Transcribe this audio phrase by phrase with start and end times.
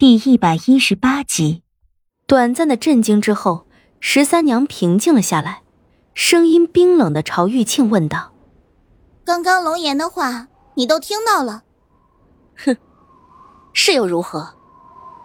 [0.00, 1.62] 第一百一十八集，
[2.26, 3.66] 短暂的震惊之后，
[4.00, 5.60] 十三娘平静了下来，
[6.14, 8.32] 声音冰冷的朝玉庆问道
[9.26, 11.64] ：“刚刚龙颜的话，你都听到了？
[12.64, 12.74] 哼，
[13.74, 14.54] 是又如何？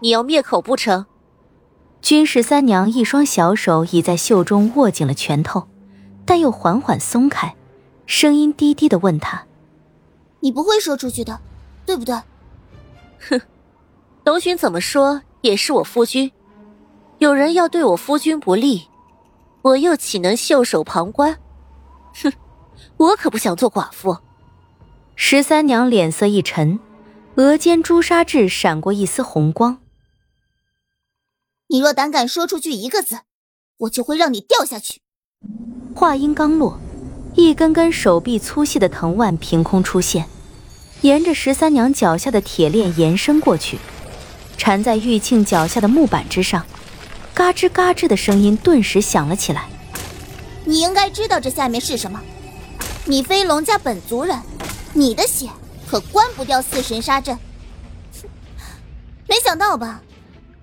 [0.00, 1.04] 你要灭口不成？”
[2.00, 5.68] 君十三娘一双小手已在袖中握紧了拳头，
[6.24, 7.54] 但又缓缓松开，
[8.06, 9.44] 声音低低的问他
[10.40, 11.42] ：“你不会说出去的，
[11.84, 12.14] 对不对？”
[13.28, 13.38] 哼。
[14.24, 16.30] 龙巡怎么说也是我夫君，
[17.18, 18.86] 有人要对我夫君不利，
[19.62, 21.38] 我又岂能袖手旁观？
[22.14, 22.32] 哼，
[22.98, 24.18] 我可不想做寡妇。
[25.16, 26.78] 十三娘脸色一沉，
[27.34, 29.78] 额间朱砂痣闪过一丝红光。
[31.66, 33.20] 你若胆敢说出去一个字，
[33.78, 35.00] 我就会让你掉下去。
[35.96, 36.78] 话音刚落，
[37.34, 40.26] 一根根手臂粗细的藤蔓凭空出现，
[41.00, 43.78] 沿着十三娘脚下的铁链延伸过去。
[44.62, 46.64] 缠在玉庆脚下的木板之上，
[47.34, 49.68] 嘎吱嘎吱的声音顿时响了起来。
[50.64, 52.20] 你应该知道这下面是什么。
[53.04, 54.38] 你非龙家本族人，
[54.92, 55.48] 你的血
[55.84, 57.36] 可关不掉四神杀阵。
[59.26, 60.00] 没想到吧？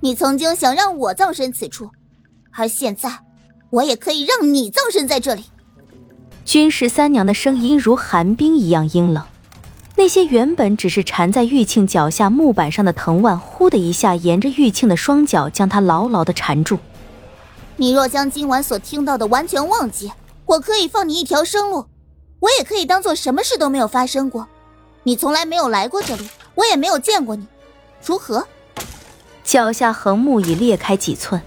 [0.00, 1.88] 你曾经想让我葬身此处，
[2.50, 3.20] 而现在，
[3.70, 5.44] 我也可以让你葬身在这里。
[6.44, 9.24] 君十三娘的声音如寒冰一样阴冷。
[9.96, 16.78] 那些原本只是缠在玉庆脚下木板上的藤蔓，呼的一下沿着玉庆的双脚将他牢牢的缠住。
[17.76, 20.12] 你若将今晚所听到的完全忘记，
[20.46, 21.86] 我可以放你一条生路，
[22.40, 24.48] 我也可以当做什么事都没有发生过。
[25.04, 27.46] 你从来没有来过这里，我也没有见过你，
[28.04, 28.46] 如何？
[29.44, 31.40] 脚下横木已裂开几寸，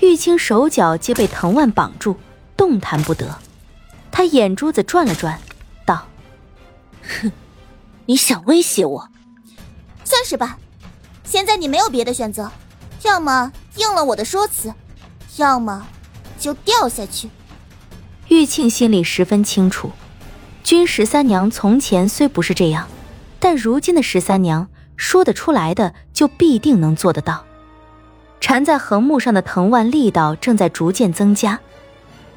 [0.00, 2.16] 玉清手脚皆被藤蔓绑住，
[2.58, 3.38] 动弹不得。
[4.12, 5.40] 他眼珠子转了转，
[5.86, 6.06] 道
[7.22, 7.32] ：“哼。”
[8.06, 9.08] 你想威胁我？
[10.04, 10.58] 算是吧。
[11.24, 12.50] 现在你没有别的选择，
[13.04, 14.74] 要么应了我的说辞，
[15.36, 15.86] 要么
[16.38, 17.30] 就掉下去。
[18.28, 19.92] 玉庆心里十分清楚，
[20.64, 22.88] 君十三娘从前虽不是这样，
[23.38, 27.44] 但如今的十三娘说得出来的，就必定能做得到。
[28.40, 31.60] 缠在横木上的藤蔓力道正在逐渐增加，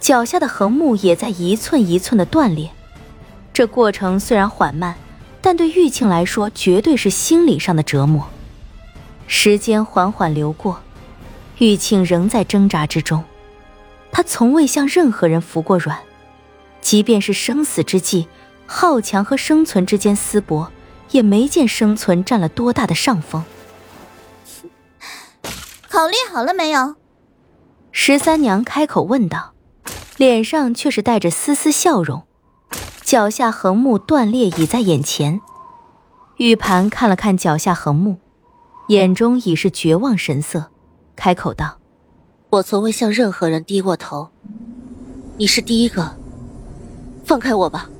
[0.00, 2.70] 脚下的横木也在一寸一寸的断裂。
[3.54, 4.94] 这过程虽然缓慢。
[5.42, 8.28] 但对玉庆来说，绝对是心理上的折磨。
[9.26, 10.80] 时间缓缓流过，
[11.58, 13.24] 玉庆仍在挣扎之中。
[14.12, 15.98] 他从未向任何人服过软，
[16.80, 18.28] 即便是生死之际，
[18.66, 20.70] 好强和生存之间撕搏，
[21.10, 23.42] 也没见生存占了多大的上风。
[25.88, 26.94] 考虑好了没有？
[27.90, 29.54] 十三娘开口问道，
[30.18, 32.22] 脸上却是带着丝丝笑容。
[33.12, 35.42] 脚下横木断裂已在眼前，
[36.38, 38.16] 玉盘看了看脚下横木，
[38.88, 40.70] 眼中已是绝望神色，
[41.14, 41.76] 开口道
[42.48, 44.30] ：“我从未向任何人低过头，
[45.36, 46.16] 你是第一个，
[47.26, 47.90] 放开我吧。”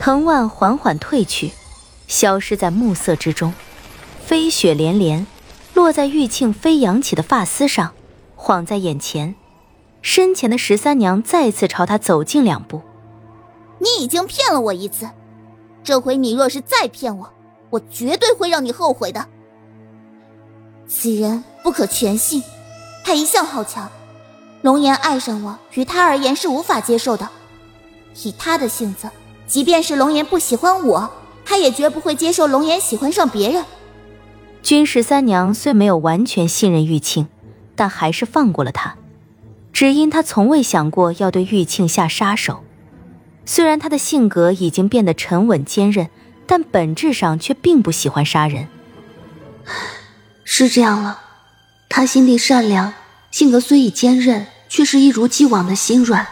[0.00, 1.52] 藤蔓缓缓退去，
[2.08, 3.54] 消失在暮色之中，
[4.24, 5.24] 飞雪连连，
[5.72, 7.92] 落在玉庆飞扬起的发丝上，
[8.34, 9.36] 晃在眼前。
[10.02, 12.82] 身前的十三娘再次朝他走近两步。
[13.86, 15.08] 你已经骗了我一次，
[15.84, 17.32] 这回你若是再骗我，
[17.70, 19.24] 我绝对会让你后悔的。
[20.88, 22.42] 此人不可全信，
[23.04, 23.88] 他一向好强，
[24.62, 27.28] 龙颜爱上我，于他而言是无法接受的。
[28.24, 29.08] 以他的性子，
[29.46, 31.08] 即便是龙颜不喜欢我，
[31.44, 33.64] 他也绝不会接受龙颜喜欢上别人。
[34.64, 37.28] 君十三娘虽没有完全信任玉庆，
[37.76, 38.96] 但还是放过了他，
[39.72, 42.64] 只因他从未想过要对玉庆下杀手。
[43.46, 46.10] 虽然他的性格已经变得沉稳坚韧，
[46.46, 48.66] 但本质上却并不喜欢杀人。
[50.44, 51.20] 是这样了，
[51.88, 52.92] 他心地善良，
[53.30, 56.26] 性格虽已坚韧，却是一如既往的心软，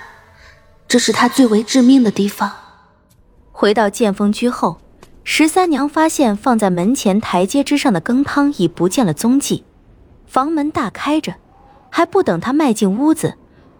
[0.88, 2.50] 这是他最为致命的地方。
[3.52, 4.78] 回到剑锋居后，
[5.22, 9.64] 十三娘发现放在门前台阶之上的羹汤已不见了踪迹，
[10.26, 11.36] 房门大开着，
[11.90, 13.34] 还不等他迈进屋子，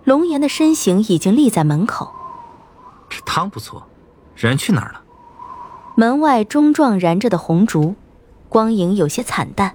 [0.04, 2.12] 龙颜的身形已经立在门口。
[3.08, 3.86] 这汤不错，
[4.34, 5.00] 人去哪儿了？
[5.96, 7.94] 门外中状燃着的红烛，
[8.48, 9.74] 光影有些惨淡。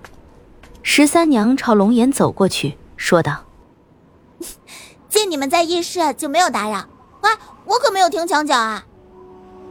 [0.83, 3.45] 十三娘朝龙颜走过去，说道
[5.07, 6.85] ：“见你们在议事，就没有打扰。
[7.21, 7.29] 喂，
[7.65, 8.85] 我可没有停墙角啊。”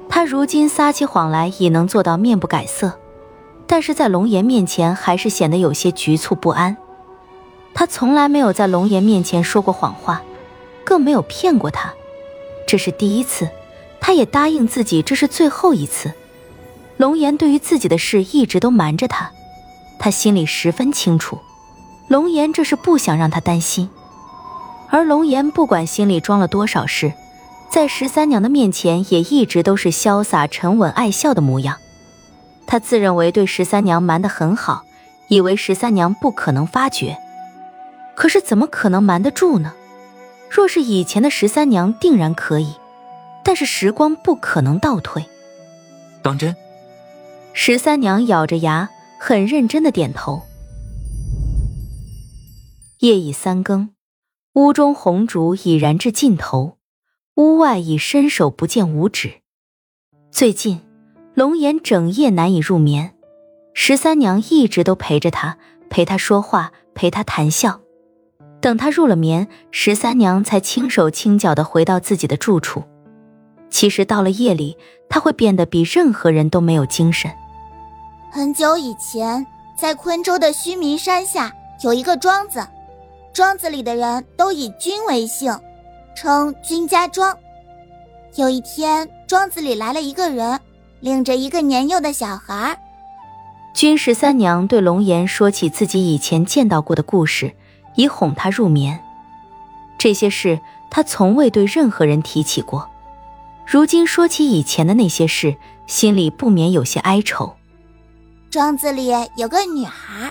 [0.09, 2.99] 他如今撒起谎来也能做到面不改色，
[3.67, 6.77] 但是在龙颜面前还是显得有些局促不安。
[7.75, 10.23] 他从来没有在龙颜面前说过谎话，
[10.85, 11.93] 更没有骗过他，
[12.69, 13.49] 这是第一次。
[14.01, 16.13] 他也答应自己，这是最后一次。
[16.99, 19.33] 龙岩对于自己的事一直都瞒着他，
[19.99, 21.39] 他心里十分清楚，
[22.09, 23.91] 龙岩这是不想让他担心。
[24.89, 27.13] 而龙岩不管心里装了多少事，
[27.71, 31.77] 在十三娘的面前也一直都是潇洒沉稳、爱笑的模样。
[32.67, 34.85] 他自认为对十三娘瞒得很好，
[35.29, 37.19] 以为十三娘不可能发觉。
[38.15, 39.75] 可是怎么可能瞒得住呢？
[40.51, 42.75] 若是以前的十三娘，定然可以。
[43.45, 45.25] 但是时光不可能倒退。
[46.23, 46.55] 当真？
[47.55, 50.43] 十三娘咬着牙，很认真的点头。
[52.99, 53.91] 夜已三更。
[54.55, 56.79] 屋中红烛已燃至尽头，
[57.37, 59.41] 屋外已伸手不见五指。
[60.33, 60.81] 最近，
[61.35, 63.15] 龙颜整夜难以入眠，
[63.73, 65.59] 十三娘一直都陪着他，
[65.89, 67.81] 陪他说话，陪他谈笑。
[68.61, 72.83] 等他入了眠，十三娘才轻手轻脚的回到自己的住处。
[73.71, 74.77] 其实到了夜里，
[75.09, 77.31] 他会变得比任何人都没有精神。
[78.31, 79.47] 很久以前，
[79.79, 81.53] 在昆州的须弥山下
[81.83, 82.67] 有一个庄子。
[83.33, 85.57] 庄子里的人都以君为姓，
[86.17, 87.37] 称君家庄。
[88.35, 90.59] 有一天，庄子里来了一个人，
[91.01, 92.77] 领着一个年幼的小孩。
[93.75, 97.55] 君十三娘对龙颜说起自己以前见到过的故事，
[97.95, 98.99] 以哄他入眠。
[99.99, 102.89] 这些事他从未对任何人提起过，
[103.67, 105.57] 如今说起以前的那些事，
[105.87, 107.55] 心里不免有些哀愁。
[108.51, 110.31] 庄子里有个女孩，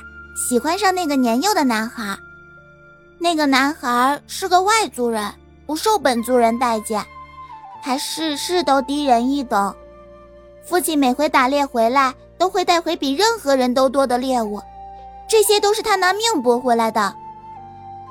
[0.50, 2.18] 喜欢上那个年幼的男孩。
[3.19, 5.33] 那个男孩是个外族人，
[5.65, 7.03] 不受本族人待见，
[7.81, 9.75] 还事事都低人一等。
[10.63, 14.62] 父亲每回打猎回来，都会带回比任何人都多的猎物，
[15.27, 17.15] 这些都是他拿命搏回来的。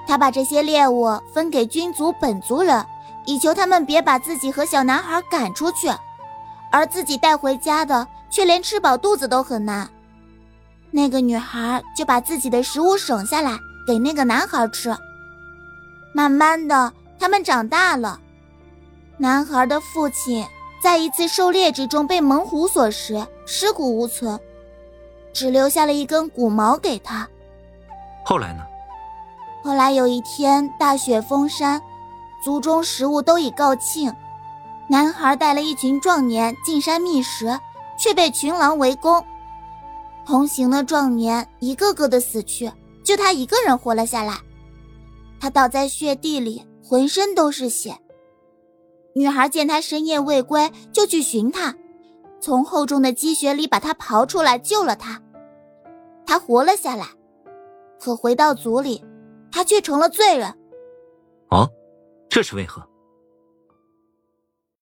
[0.07, 2.85] 他把这些猎物分给军族本族人，
[3.25, 5.89] 以求他们别把自己和小男孩赶出去，
[6.71, 9.89] 而自己带回家的却连吃饱肚子都很难。
[10.91, 13.59] 那个女孩就把自己的食物省下来。
[13.87, 14.93] 给那个男孩吃。
[16.13, 18.19] 慢慢的，他们长大了。
[19.17, 20.45] 男孩的父亲
[20.83, 24.41] 在一次狩猎之中被猛虎所食，尸骨无存，
[25.33, 27.29] 只留下了一根骨毛给他。
[28.25, 28.65] 后来呢？
[29.67, 31.83] 后来有一天大雪封山，
[32.41, 34.15] 族中食物都已告罄，
[34.89, 37.59] 男孩带了一群壮年进山觅食，
[37.99, 39.25] 却被群狼围攻。
[40.25, 42.71] 同行的壮年一个个的死去。
[43.03, 44.39] 就他一个人活了下来，
[45.41, 47.99] 他倒在血地里，浑身都是血。
[49.17, 51.75] 女孩见他深夜未归，就去寻他，
[52.41, 55.21] 从厚重的积雪里把他刨出来，救了他。
[56.25, 57.07] 他活了下来，
[58.01, 59.05] 可回到族里，
[59.57, 60.47] 他却成了罪人。
[61.49, 61.67] 哦，
[62.29, 62.87] 这是为何？